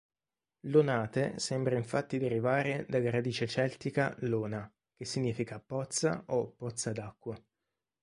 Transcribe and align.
Lonate 0.61 1.37
sembra 1.37 1.75
infatti 1.77 2.17
derivare 2.17 2.87
dalla 2.89 3.11
radice 3.11 3.45
celtica 3.45 4.15
"lona", 4.21 4.67
che 4.95 5.05
significa 5.05 5.59
"pozza" 5.59 6.23
o 6.29 6.53
"pozza 6.57 6.91
d'acqua". 6.91 7.39